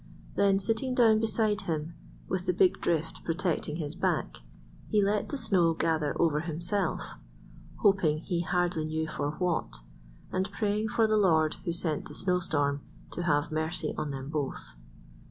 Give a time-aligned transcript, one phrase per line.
[0.33, 1.93] Then sitting down beside him,
[2.27, 4.37] with the big drift protecting his back,
[4.87, 7.11] he let the snow gather over himself,
[7.75, 9.81] hoping he hardly knew for what,
[10.31, 14.29] and praying for the Lord who sent the snow storm to have mercy on them
[14.31, 14.73] both.